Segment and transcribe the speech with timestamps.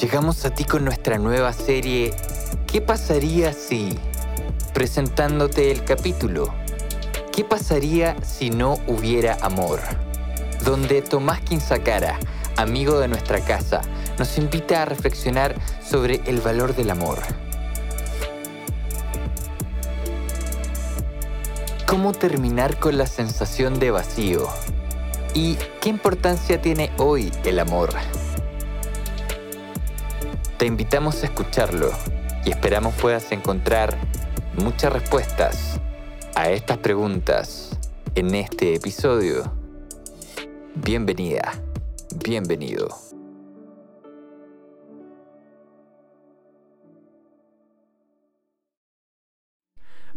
[0.00, 2.14] Llegamos a ti con nuestra nueva serie
[2.68, 3.98] ¿Qué pasaría si?
[4.72, 6.54] presentándote el capítulo
[7.32, 9.80] ¿Qué pasaría si no hubiera amor?
[10.64, 12.16] Donde Tomás Quinzacara,
[12.56, 13.80] amigo de nuestra casa,
[14.20, 17.18] nos invita a reflexionar sobre el valor del amor.
[21.86, 24.48] ¿Cómo terminar con la sensación de vacío?
[25.34, 27.90] ¿Y qué importancia tiene hoy el amor?
[30.58, 31.92] Te invitamos a escucharlo
[32.44, 33.96] y esperamos puedas encontrar
[34.56, 35.80] muchas respuestas
[36.34, 37.78] a estas preguntas
[38.16, 39.52] en este episodio.
[40.74, 41.52] Bienvenida,
[42.24, 42.88] bienvenido.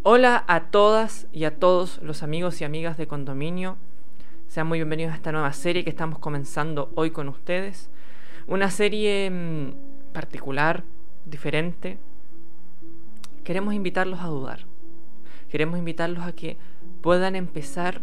[0.02, 3.78] Hola a todas y a todos los amigos y amigas de Condominio.
[4.48, 7.92] Sean muy bienvenidos a esta nueva serie que estamos comenzando hoy con ustedes.
[8.48, 10.84] Una serie mm, particular,
[11.26, 11.98] diferente,
[13.44, 14.66] queremos invitarlos a dudar.
[15.50, 16.58] Queremos invitarlos a que
[17.02, 18.02] puedan empezar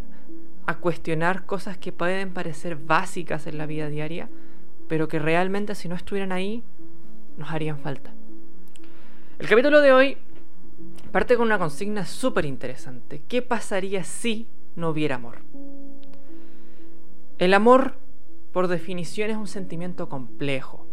[0.67, 4.29] a cuestionar cosas que pueden parecer básicas en la vida diaria,
[4.87, 6.63] pero que realmente si no estuvieran ahí,
[7.37, 8.13] nos harían falta.
[9.39, 10.19] El capítulo de hoy
[11.13, 13.23] parte con una consigna súper interesante.
[13.29, 15.39] ¿Qué pasaría si no hubiera amor?
[17.39, 17.95] El amor,
[18.53, 20.88] por definición, es un sentimiento complejo.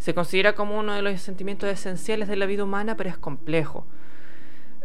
[0.00, 3.86] Se considera como uno de los sentimientos esenciales de la vida humana, pero es complejo.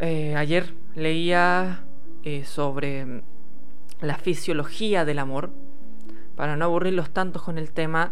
[0.01, 1.85] Eh, ayer leía
[2.23, 3.21] eh, sobre mm,
[4.01, 5.51] la fisiología del amor.
[6.35, 8.11] Para no aburrirlos tanto con el tema,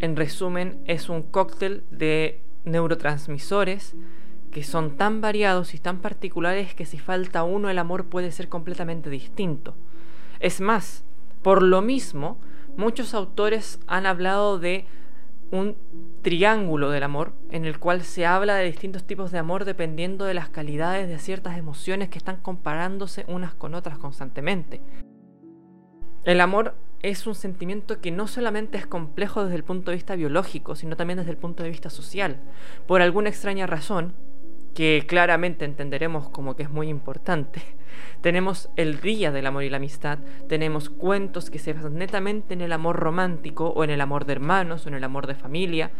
[0.00, 3.94] en resumen, es un cóctel de neurotransmisores
[4.50, 8.50] que son tan variados y tan particulares que si falta uno el amor puede ser
[8.50, 9.74] completamente distinto.
[10.38, 11.02] Es más,
[11.40, 12.38] por lo mismo,
[12.76, 14.84] muchos autores han hablado de
[15.52, 15.76] un
[16.22, 20.34] triángulo del amor en el cual se habla de distintos tipos de amor dependiendo de
[20.34, 24.80] las calidades de ciertas emociones que están comparándose unas con otras constantemente.
[26.24, 30.16] El amor es un sentimiento que no solamente es complejo desde el punto de vista
[30.16, 32.38] biológico, sino también desde el punto de vista social.
[32.86, 34.14] Por alguna extraña razón,
[34.74, 37.62] que claramente entenderemos como que es muy importante.
[38.20, 40.18] Tenemos el Día del Amor y la Amistad,
[40.48, 44.32] tenemos cuentos que se basan netamente en el amor romántico o en el amor de
[44.32, 45.90] hermanos o en el amor de familia.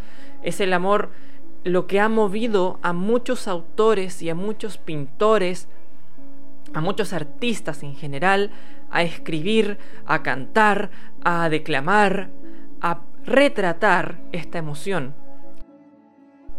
[0.42, 1.10] Es el amor
[1.64, 5.68] lo que ha movido a muchos autores y a muchos pintores,
[6.72, 8.50] a muchos artistas en general,
[8.90, 10.90] a escribir, a cantar,
[11.24, 12.30] a declamar,
[12.80, 15.14] a retratar esta emoción.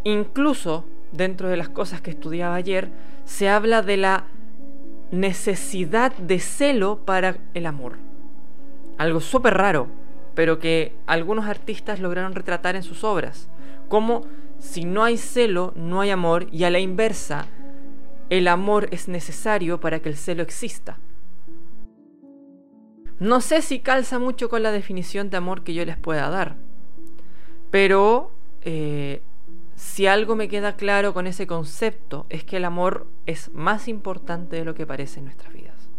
[0.03, 2.89] Incluso dentro de las cosas que estudiaba ayer,
[3.23, 4.25] se habla de la
[5.11, 7.97] necesidad de celo para el amor.
[8.97, 9.87] Algo súper raro,
[10.33, 13.47] pero que algunos artistas lograron retratar en sus obras.
[13.87, 14.25] Como
[14.59, 17.47] si no hay celo, no hay amor, y a la inversa,
[18.29, 20.97] el amor es necesario para que el celo exista.
[23.19, 26.55] No sé si calza mucho con la definición de amor que yo les pueda dar,
[27.69, 28.31] pero
[28.61, 29.21] eh,
[29.75, 34.55] si algo me queda claro con ese concepto es que el amor es más importante
[34.55, 35.89] de lo que parece en nuestras vidas.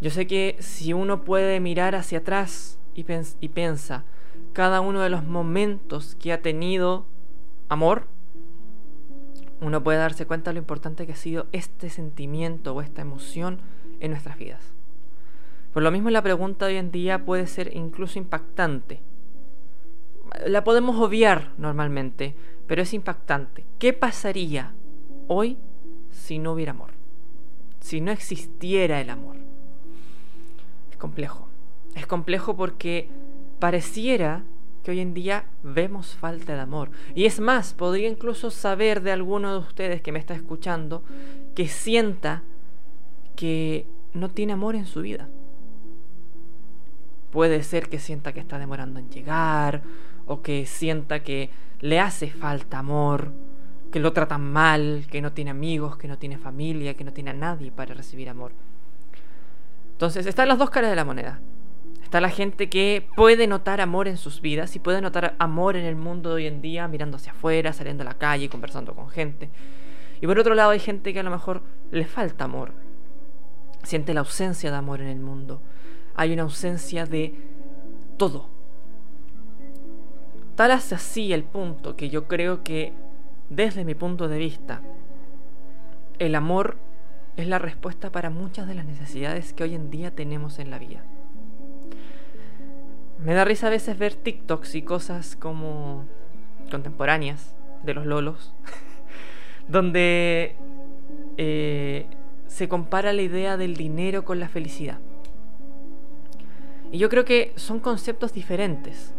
[0.00, 3.04] Yo sé que si uno puede mirar hacia atrás y,
[3.40, 4.04] y piensa
[4.52, 7.06] cada uno de los momentos que ha tenido
[7.68, 8.06] amor,
[9.60, 13.60] uno puede darse cuenta de lo importante que ha sido este sentimiento o esta emoción
[14.00, 14.72] en nuestras vidas.
[15.72, 19.00] Por lo mismo la pregunta hoy en día puede ser incluso impactante.
[20.46, 22.34] La podemos obviar normalmente,
[22.66, 23.64] pero es impactante.
[23.78, 24.74] ¿Qué pasaría
[25.28, 25.58] hoy
[26.10, 26.90] si no hubiera amor?
[27.80, 29.36] Si no existiera el amor.
[30.90, 31.48] Es complejo.
[31.94, 33.08] Es complejo porque
[33.58, 34.44] pareciera
[34.82, 36.90] que hoy en día vemos falta de amor.
[37.14, 41.02] Y es más, podría incluso saber de alguno de ustedes que me está escuchando
[41.54, 42.42] que sienta
[43.36, 45.28] que no tiene amor en su vida.
[47.30, 49.82] Puede ser que sienta que está demorando en llegar
[50.30, 51.50] o que sienta que
[51.80, 53.32] le hace falta amor,
[53.90, 57.30] que lo tratan mal, que no tiene amigos, que no tiene familia, que no tiene
[57.30, 58.52] a nadie para recibir amor.
[59.90, 61.40] Entonces están las dos caras de la moneda.
[62.00, 65.84] Está la gente que puede notar amor en sus vidas y puede notar amor en
[65.84, 69.08] el mundo de hoy en día, mirando hacia afuera, saliendo a la calle, conversando con
[69.08, 69.50] gente.
[70.20, 72.72] Y por otro lado hay gente que a lo mejor le falta amor.
[73.82, 75.60] Siente la ausencia de amor en el mundo.
[76.14, 77.34] Hay una ausencia de
[78.16, 78.59] todo.
[80.60, 82.92] Tal hace así el punto que yo creo que,
[83.48, 84.82] desde mi punto de vista,
[86.18, 86.76] el amor
[87.38, 90.78] es la respuesta para muchas de las necesidades que hoy en día tenemos en la
[90.78, 91.02] vida.
[93.18, 96.04] Me da risa a veces ver TikToks y cosas como
[96.70, 98.52] contemporáneas de los lolos,
[99.66, 100.56] donde
[101.38, 102.04] eh,
[102.48, 104.98] se compara la idea del dinero con la felicidad.
[106.92, 109.14] Y yo creo que son conceptos diferentes,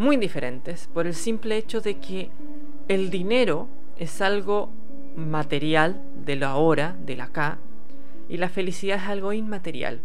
[0.00, 2.30] muy diferentes, por el simple hecho de que
[2.88, 3.68] el dinero
[3.98, 4.70] es algo
[5.14, 7.58] material de lo ahora, del acá,
[8.26, 10.00] y la felicidad es algo inmaterial.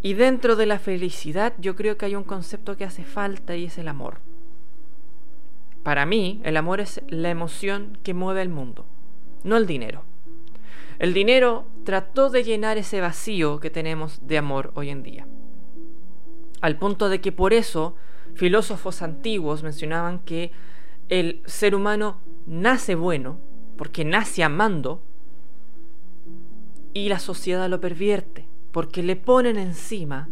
[0.00, 3.66] Y dentro de la felicidad yo creo que hay un concepto que hace falta y
[3.66, 4.20] es el amor.
[5.82, 8.86] Para mí, el amor es la emoción que mueve el mundo,
[9.44, 10.04] no el dinero.
[10.98, 15.26] El dinero trató de llenar ese vacío que tenemos de amor hoy en día.
[16.62, 17.94] Al punto de que por eso
[18.38, 20.52] filósofos antiguos mencionaban que
[21.08, 23.38] el ser humano nace bueno,
[23.76, 25.02] porque nace amando,
[26.94, 30.28] y la sociedad lo pervierte porque le ponen encima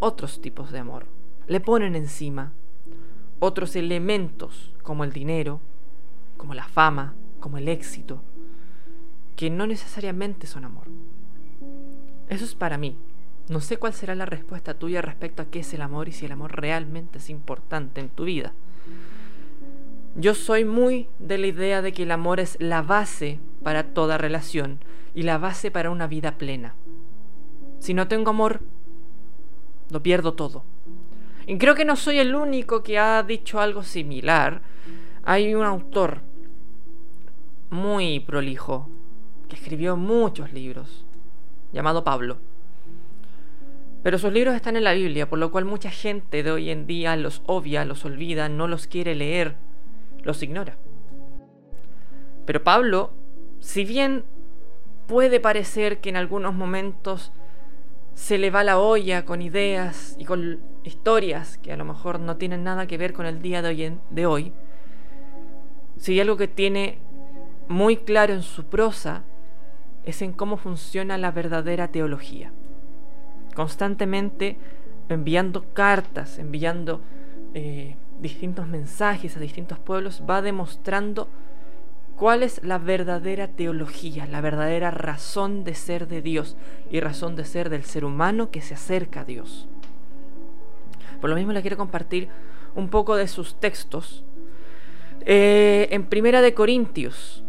[0.00, 1.06] otros tipos de amor,
[1.46, 2.52] le ponen encima
[3.38, 5.60] otros elementos como el dinero,
[6.36, 8.22] como la fama, como el éxito,
[9.36, 10.88] que no necesariamente son amor.
[12.28, 12.96] Eso es para mí.
[13.48, 16.26] No sé cuál será la respuesta tuya respecto a qué es el amor y si
[16.26, 18.52] el amor realmente es importante en tu vida.
[20.16, 24.18] Yo soy muy de la idea de que el amor es la base para toda
[24.18, 24.80] relación
[25.14, 26.74] y la base para una vida plena.
[27.78, 28.60] Si no tengo amor,
[29.90, 30.64] lo pierdo todo.
[31.46, 34.60] Y creo que no soy el único que ha dicho algo similar.
[35.24, 36.20] Hay un autor
[37.70, 38.90] muy prolijo
[39.48, 41.06] que escribió muchos libros,
[41.72, 42.47] llamado Pablo.
[44.02, 46.86] Pero sus libros están en la Biblia, por lo cual mucha gente de hoy en
[46.86, 49.56] día los obvia, los olvida, no los quiere leer,
[50.22, 50.76] los ignora.
[52.46, 53.12] Pero Pablo,
[53.60, 54.24] si bien
[55.06, 57.32] puede parecer que en algunos momentos
[58.14, 62.36] se le va la olla con ideas y con historias que a lo mejor no
[62.36, 64.52] tienen nada que ver con el día de hoy, hoy
[65.98, 66.98] si hay algo que tiene
[67.68, 69.24] muy claro en su prosa,
[70.04, 72.52] es en cómo funciona la verdadera teología.
[73.58, 74.56] Constantemente
[75.08, 77.00] enviando cartas, enviando
[77.54, 81.26] eh, distintos mensajes a distintos pueblos, va demostrando
[82.14, 86.56] cuál es la verdadera teología, la verdadera razón de ser de Dios
[86.88, 89.66] y razón de ser del ser humano que se acerca a Dios.
[91.20, 92.28] Por lo mismo le quiero compartir
[92.76, 94.24] un poco de sus textos.
[95.22, 97.42] Eh, en Primera de Corintios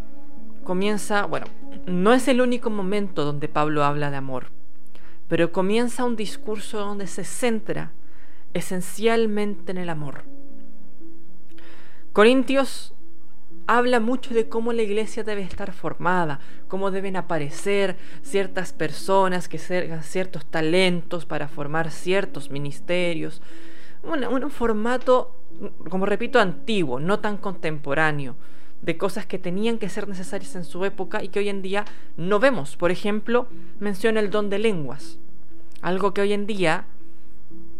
[0.63, 1.45] comienza, bueno,
[1.85, 4.57] no es el único momento donde Pablo habla de amor,
[5.29, 7.93] pero comienza un discurso donde se centra
[8.53, 10.23] esencialmente en el amor.
[12.11, 12.93] Corintios
[13.67, 19.59] habla mucho de cómo la iglesia debe estar formada, cómo deben aparecer ciertas personas que
[19.59, 23.43] tengan ciertos talentos para formar ciertos ministerios.
[24.01, 25.35] Un, formato,
[25.87, 28.35] como repito, antiguo, no tan contemporáneo,
[28.81, 31.85] de cosas que tenían que ser necesarias en su época y que hoy en día
[32.17, 32.77] no vemos.
[32.77, 33.47] Por ejemplo,
[33.79, 35.19] menciona el don de lenguas,
[35.81, 36.85] algo que hoy en día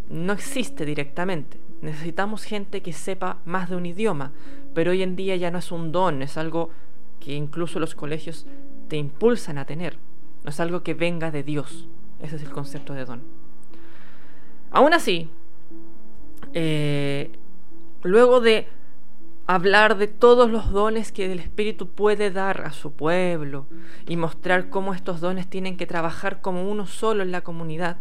[0.10, 1.60] no existe directamente.
[1.82, 4.32] Necesitamos gente que sepa más de un idioma,
[4.74, 6.70] pero hoy en día ya no es un don, es algo
[7.20, 8.46] que incluso los colegios
[8.88, 9.98] te impulsan a tener,
[10.44, 11.88] no es algo que venga de Dios,
[12.20, 13.22] ese es el concepto de don.
[14.72, 15.30] Aún así,
[16.54, 17.32] eh,
[18.04, 18.68] luego de
[19.50, 23.66] hablar de todos los dones que el Espíritu puede dar a su pueblo
[24.08, 27.98] y mostrar cómo estos dones tienen que trabajar como uno solo en la comunidad,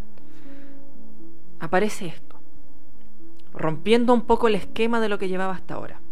[1.59, 2.39] aparece esto,
[3.55, 6.03] rompiendo un poco el esquema de lo que llevaba hasta ahora.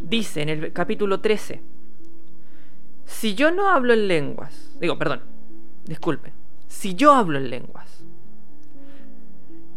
[0.00, 1.62] Dice en el capítulo 13,
[3.04, 5.22] si yo no hablo en lenguas, digo, perdón,
[5.84, 6.32] disculpen,
[6.66, 8.04] si yo hablo en lenguas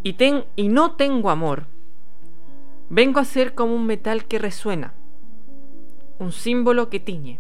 [0.01, 1.67] y, ten, y no tengo amor,
[2.91, 4.93] vengo a ser como un metal que resuena,
[6.19, 7.39] un símbolo que tiñe.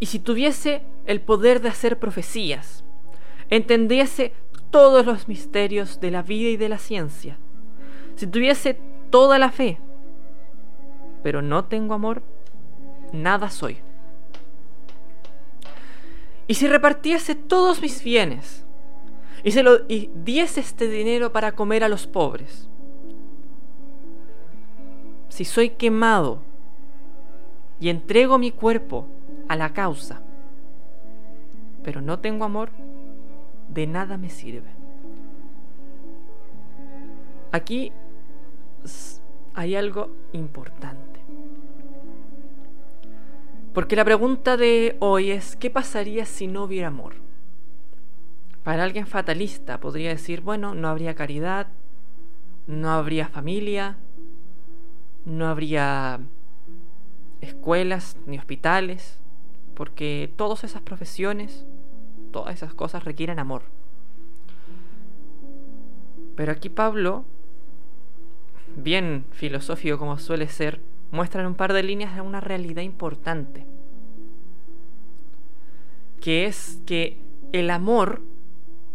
[0.00, 2.84] Y si tuviese el poder de hacer profecías,
[3.48, 4.32] entendiese
[4.72, 7.38] todos los misterios de la vida y de la ciencia,
[8.16, 9.78] si tuviese toda la fe,
[11.22, 12.24] pero no tengo amor,
[13.12, 13.78] nada soy.
[16.48, 18.66] ¿y si repartiese todos mis bienes
[19.44, 22.68] y, se lo, diese este dinero para comer a los pobres?
[25.32, 26.42] Si soy quemado
[27.80, 29.06] y entrego mi cuerpo
[29.48, 30.20] a la causa,
[31.82, 32.68] pero no tengo amor,
[33.70, 34.68] de nada me sirve.
[37.50, 37.92] Aquí
[39.54, 41.20] hay algo importante.
[43.72, 47.14] Porque la pregunta de hoy es, ¿qué pasaría si no hubiera amor?
[48.62, 51.68] Para alguien fatalista podría decir, bueno, no habría caridad,
[52.66, 53.96] no habría familia,
[55.24, 56.20] no habría
[57.40, 59.18] escuelas ni hospitales,
[59.74, 61.66] porque todas esas profesiones,
[62.30, 63.62] todas esas cosas requieren amor.
[66.36, 67.24] Pero aquí Pablo,
[68.76, 73.66] bien filosófico como suele ser, muestra en un par de líneas una realidad importante,
[76.20, 77.18] que es que
[77.52, 78.22] el amor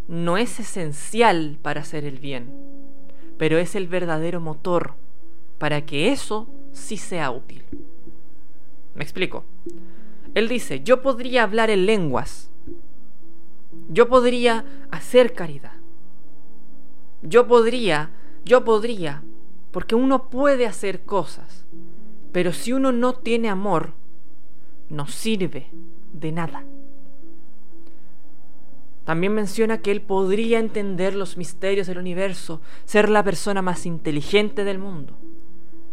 [0.08, 2.50] no es esencial para hacer el bien,
[3.38, 4.96] pero es el verdadero motor
[5.58, 7.64] para que eso sí sea útil.
[8.96, 9.46] Me explico.
[10.34, 12.50] Él dice, yo podría hablar en lenguas,
[13.90, 15.74] yo podría hacer caridad,
[17.22, 18.12] yo podría,
[18.46, 19.24] yo podría,
[19.72, 21.66] porque uno puede hacer cosas,
[22.32, 23.94] pero si uno no tiene amor,
[24.90, 25.70] no sirve
[26.14, 26.64] de nada.
[29.06, 34.66] También menciona que él podría entender los misterios del universo, ser la persona más inteligente
[34.66, 35.18] del mundo,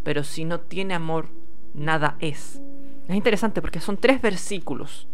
[0.04, 1.28] pero si no tiene amor,
[1.72, 2.60] nada es.
[3.08, 5.08] Es interesante porque son tres versículos,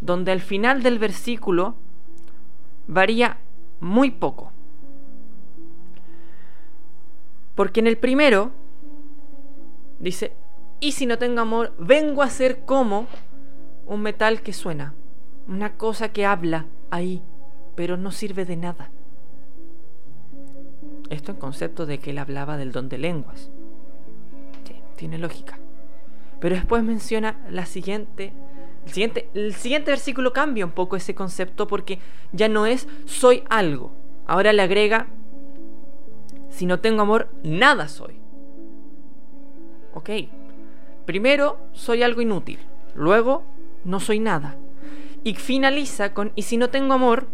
[0.00, 1.76] donde al final del versículo
[2.86, 3.38] varía
[3.80, 4.52] muy poco.
[7.54, 8.50] Porque en el primero
[10.00, 10.34] dice,
[10.80, 13.06] y si no tengo amor, vengo a ser como
[13.86, 14.94] un metal que suena,
[15.46, 17.22] una cosa que habla ahí,
[17.74, 18.90] pero no sirve de nada.
[21.10, 23.50] Esto en concepto de que él hablaba del don de lenguas.
[25.02, 25.58] Tiene lógica.
[26.38, 28.32] Pero después menciona la siguiente
[28.86, 31.98] el siguiente, el siguiente versículo cambia un poco ese concepto porque
[32.30, 33.90] ya no es soy algo.
[34.28, 35.08] Ahora le agrega,
[36.50, 38.14] si no tengo amor, nada soy.
[39.92, 40.10] Ok.
[41.04, 42.60] Primero, soy algo inútil.
[42.94, 43.42] Luego,
[43.82, 44.54] no soy nada.
[45.24, 47.26] Y finaliza con, y si no tengo amor,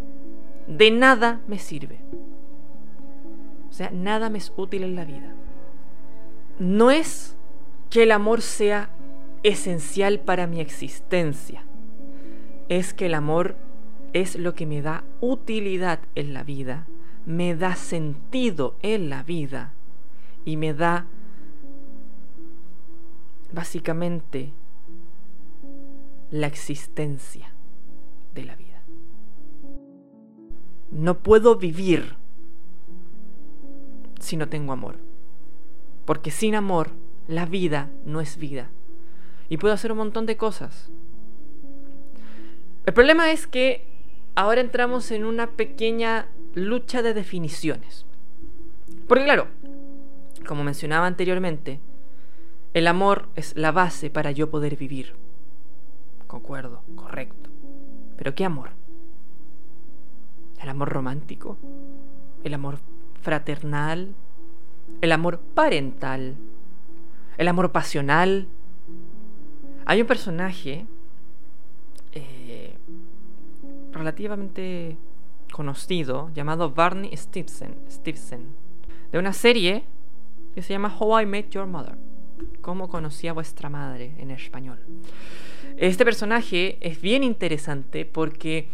[0.65, 1.99] de nada me sirve.
[3.69, 5.35] O sea, nada me es útil en la vida.
[6.57, 7.35] No es
[7.89, 8.89] que el amor sea
[9.43, 11.63] esencial para mi existencia.
[12.67, 13.55] Es que el amor
[14.13, 16.87] es lo que me da utilidad en la vida,
[17.25, 19.73] me da sentido en la vida
[20.45, 21.07] y me da
[23.51, 24.53] básicamente
[26.31, 27.51] la existencia
[28.35, 28.83] de la vida.
[30.91, 32.15] No puedo vivir
[34.19, 34.97] si no tengo amor,
[36.05, 36.91] porque sin amor
[37.29, 38.69] la vida no es vida
[39.49, 40.89] y puedo hacer un montón de cosas.
[42.85, 43.85] El problema es que
[44.35, 48.05] ahora entramos en una pequeña lucha de definiciones.
[49.07, 49.47] Porque claro,
[50.47, 51.79] como mencionaba anteriormente,
[52.73, 55.13] el amor es la base para yo poder vivir.
[56.25, 57.51] Concuerdo, correcto.
[58.17, 58.71] Pero ¿qué amor?
[60.61, 61.57] ¿El amor romántico?
[62.43, 62.79] ¿El amor
[63.21, 64.15] fraternal?
[65.01, 66.35] ¿El amor parental?
[67.39, 68.49] ¿El amor pasional?
[69.85, 70.85] Hay un personaje
[72.11, 72.75] eh,
[73.93, 74.97] relativamente
[75.49, 77.77] conocido llamado Barney Stinson,
[79.13, 79.85] de una serie
[80.53, 81.95] que se llama How I Met Your Mother.
[82.59, 84.79] Cómo conocí a vuestra madre en español.
[85.77, 88.67] Este personaje es bien interesante porque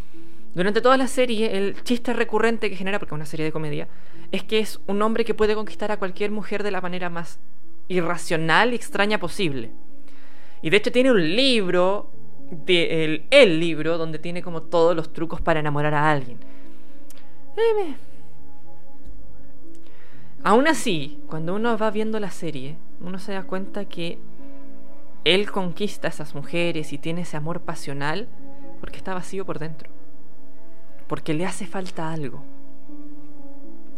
[0.56, 3.88] durante toda la serie el chiste recurrente que genera, porque es una serie de comedia,
[4.32, 7.40] es que es un hombre que puede conquistar a cualquier mujer de la manera más
[7.88, 9.72] irracional y extraña posible.
[10.62, 12.12] Y de hecho tiene un libro,
[12.50, 16.40] de el, libro, donde tiene como todos los trucos para enamorar a alguien.
[20.44, 24.20] Aún así, cuando uno va viendo la serie, uno se da cuenta que
[25.24, 28.28] él conquista a esas mujeres y tiene ese amor pasional
[28.80, 29.90] porque está vacío por dentro.
[31.08, 32.44] Porque le hace falta algo.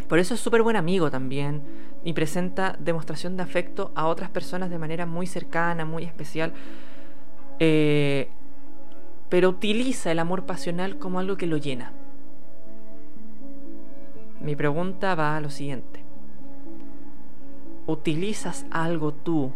[0.08, 1.62] Por eso es súper buen amigo también
[2.04, 6.54] y presenta demostración de afecto a otras personas de manera muy cercana, muy especial.
[7.60, 8.30] Eh,
[9.30, 11.92] pero utiliza el amor pasional como algo que lo llena.
[14.39, 16.04] Mi pregunta va a lo siguiente.
[17.88, 19.51] ¿Utilizas algo tú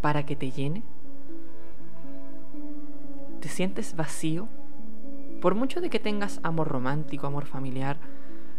[0.00, 0.82] para que te llene?
[3.40, 4.48] ¿Te sientes vacío
[5.40, 7.96] por mucho de que tengas amor romántico, amor familiar,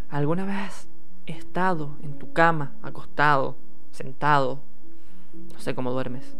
[0.09, 0.87] ¿alguna vez
[1.25, 3.55] estado en tu cama, acostado,
[3.91, 4.59] sentado,
[5.53, 6.35] no sé cómo duermes,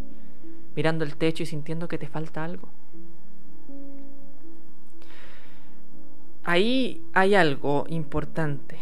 [0.75, 2.69] mirando el techo y sintiendo que te falta algo?
[6.43, 8.79] Ahí hay algo importante,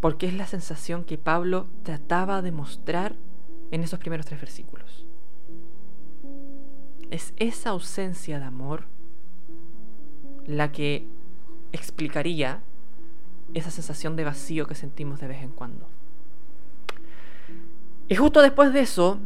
[0.00, 3.16] porque es la sensación que Pablo trataba de mostrar
[3.70, 5.06] en esos primeros tres versículos.
[7.10, 8.84] Es esa ausencia de amor
[10.46, 11.06] la que
[11.72, 12.62] explicaría
[13.54, 15.88] esa sensación de vacío que sentimos de vez en cuando.
[18.08, 19.18] Y justo después de eso,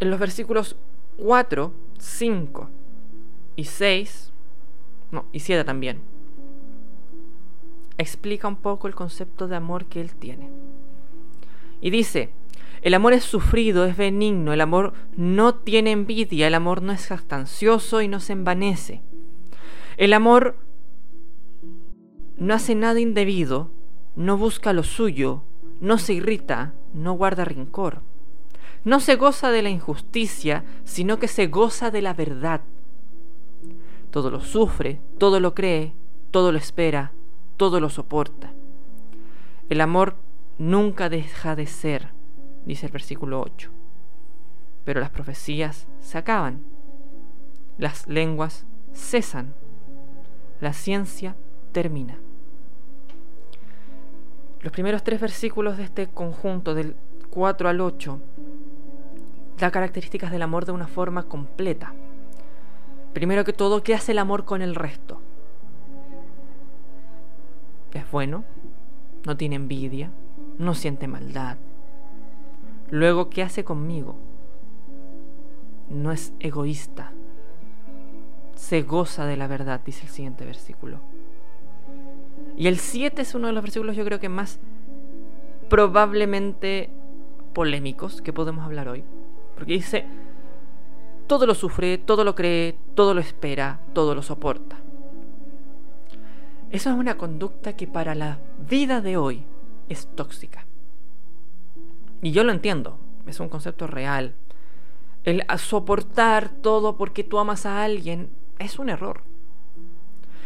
[0.00, 0.76] en los versículos
[1.16, 2.70] 4, 5
[3.56, 4.32] y 6,
[5.10, 6.00] no, y 7 también,
[7.98, 10.50] explica un poco el concepto de amor que él tiene.
[11.80, 12.30] Y dice,
[12.82, 17.06] el amor es sufrido, es benigno, el amor no tiene envidia, el amor no es
[17.06, 19.02] jactancioso y no se envanece.
[19.96, 20.56] El amor
[22.40, 23.70] no hace nada indebido,
[24.16, 25.42] no busca lo suyo,
[25.78, 28.00] no se irrita, no guarda rencor.
[28.82, 32.62] No se goza de la injusticia, sino que se goza de la verdad.
[34.10, 35.92] Todo lo sufre, todo lo cree,
[36.30, 37.12] todo lo espera,
[37.58, 38.54] todo lo soporta.
[39.68, 40.16] El amor
[40.56, 42.08] nunca deja de ser,
[42.64, 43.70] dice el versículo 8.
[44.86, 46.62] Pero las profecías se acaban,
[47.76, 49.52] las lenguas cesan,
[50.58, 51.36] la ciencia
[51.72, 52.18] termina.
[54.60, 56.94] Los primeros tres versículos de este conjunto, del
[57.30, 58.20] 4 al 8,
[59.58, 61.94] da características del amor de una forma completa.
[63.14, 65.20] Primero que todo, ¿qué hace el amor con el resto?
[67.92, 68.44] Es bueno,
[69.26, 70.10] no tiene envidia,
[70.58, 71.56] no siente maldad.
[72.90, 74.16] Luego, ¿qué hace conmigo?
[75.88, 77.12] No es egoísta.
[78.54, 81.00] Se goza de la verdad, dice el siguiente versículo.
[82.60, 84.60] Y el 7 es uno de los versículos yo creo que más
[85.70, 86.90] probablemente
[87.54, 89.02] polémicos que podemos hablar hoy.
[89.54, 90.04] Porque dice,
[91.26, 94.76] todo lo sufre, todo lo cree, todo lo espera, todo lo soporta.
[96.70, 99.42] Eso es una conducta que para la vida de hoy
[99.88, 100.66] es tóxica.
[102.20, 104.34] Y yo lo entiendo, es un concepto real.
[105.24, 109.29] El soportar todo porque tú amas a alguien es un error.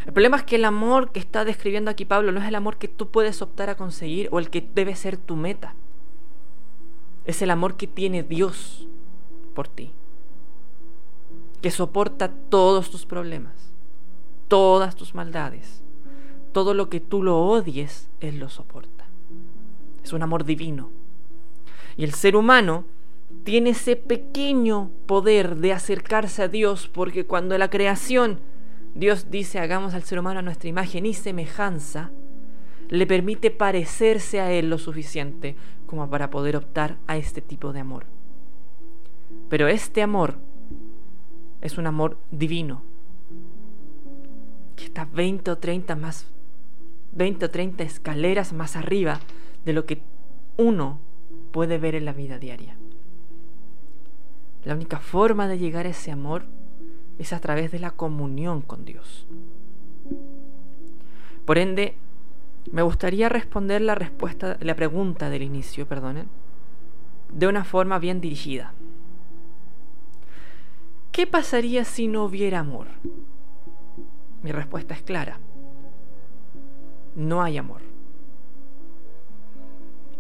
[0.07, 2.77] El problema es que el amor que está describiendo aquí Pablo no es el amor
[2.77, 5.75] que tú puedes optar a conseguir o el que debe ser tu meta.
[7.25, 8.87] Es el amor que tiene Dios
[9.55, 9.93] por ti.
[11.63, 13.73] Que soporta todos tus problemas,
[14.49, 15.83] todas tus maldades.
[16.53, 19.07] Todo lo que tú lo odies, Él lo soporta.
[20.05, 20.91] Es un amor divino.
[21.97, 22.85] Y el ser humano
[23.43, 28.39] tiene ese pequeño poder de acercarse a Dios porque cuando la creación
[28.95, 32.11] Dios dice hagamos al ser humano a nuestra imagen y semejanza,
[32.89, 37.81] le permite parecerse a Él lo suficiente como para poder optar a este tipo de
[37.81, 38.07] amor.
[39.49, 40.37] Pero este amor
[41.61, 42.83] es un amor divino,
[44.77, 46.27] que está 20 o 30 más
[47.15, 49.21] 20 o 30 escaleras más arriba
[49.65, 50.03] de lo que
[50.57, 51.01] uno
[51.53, 52.77] puede ver en la vida diaria.
[54.65, 56.47] La única forma de llegar a ese amor
[57.19, 59.27] es a través de la comunión con Dios.
[61.45, 61.97] Por ende,
[62.73, 66.29] me gustaría responder la respuesta, la pregunta del inicio, perdonen,
[67.33, 68.73] de una forma bien dirigida.
[71.13, 72.89] ¿Qué pasaría si no hubiera amor?
[74.43, 75.39] Mi respuesta es clara.
[77.15, 77.83] No hay amor.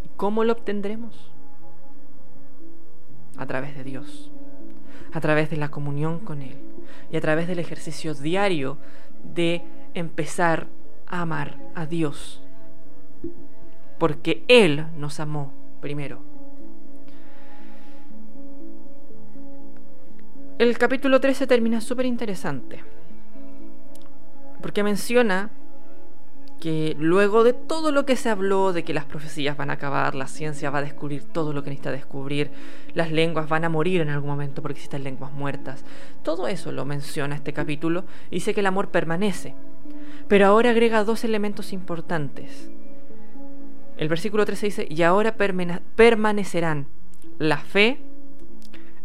[0.04, 1.32] ¿Y cómo lo obtendremos?
[3.36, 4.30] A través de Dios,
[5.12, 6.73] a través de la comunión con Él
[7.10, 8.78] y a través del ejercicio diario
[9.22, 9.62] de
[9.94, 10.66] empezar
[11.06, 12.42] a amar a Dios.
[13.98, 16.22] Porque Él nos amó primero.
[20.58, 22.82] El capítulo 13 termina súper interesante.
[24.62, 25.50] Porque menciona
[26.60, 30.14] que luego de todo lo que se habló, de que las profecías van a acabar,
[30.14, 32.50] la ciencia va a descubrir todo lo que necesita descubrir,
[32.94, 35.84] las lenguas van a morir en algún momento porque existen lenguas muertas,
[36.22, 39.54] todo eso lo menciona este capítulo y dice que el amor permanece.
[40.28, 42.70] Pero ahora agrega dos elementos importantes.
[43.96, 46.86] El versículo 13 dice, y ahora permanecerán
[47.38, 47.98] la fe,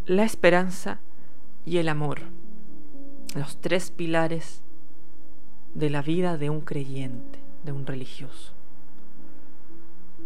[0.05, 0.99] la esperanza
[1.65, 2.21] y el amor.
[3.35, 4.63] Los tres pilares
[5.73, 8.53] de la vida de un creyente de un religioso.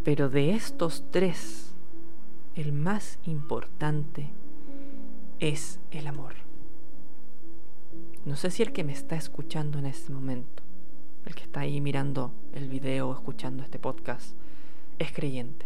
[0.04, 1.74] Pero de estos tres,
[2.56, 4.30] el más importante
[5.40, 6.34] es el amor.
[8.26, 10.64] No sé si el que me está escuchando en este momento
[11.26, 14.36] el que está ahí mirando el video escuchando este podcast,
[15.00, 15.66] es creyente.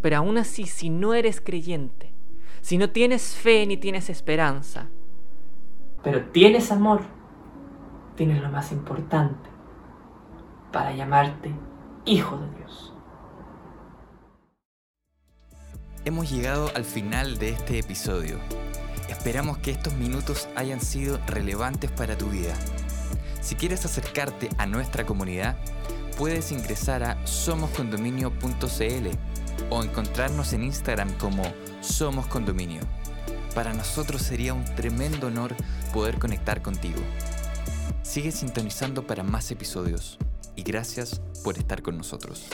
[0.00, 2.10] Pero aún así, si no eres creyente,
[2.60, 4.88] si no tienes fe ni tienes esperanza,
[6.02, 7.02] pero tienes amor,
[8.20, 9.48] tienes lo más importante
[10.70, 11.54] para llamarte
[12.04, 12.92] hijo de Dios.
[16.04, 18.38] Hemos llegado al final de este episodio.
[19.08, 22.52] Esperamos que estos minutos hayan sido relevantes para tu vida.
[23.40, 25.56] Si quieres acercarte a nuestra comunidad,
[26.18, 29.08] puedes ingresar a somoscondominio.cl
[29.70, 31.42] o encontrarnos en Instagram como
[31.80, 32.82] Somos Condominio.
[33.54, 35.54] Para nosotros sería un tremendo honor
[35.94, 37.00] poder conectar contigo.
[38.02, 40.18] Sigue sintonizando para más episodios
[40.56, 42.48] y gracias por estar con nosotros.